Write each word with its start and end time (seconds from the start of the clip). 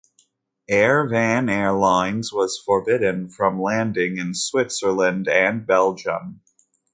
Air-Van 0.67 1.47
Airlines 1.47 2.33
was 2.33 2.57
forbidden 2.65 3.29
from 3.29 3.61
landing 3.61 4.17
in 4.17 4.33
Switzerland 4.33 5.27
and 5.27 5.63
Belgium. 5.67 6.41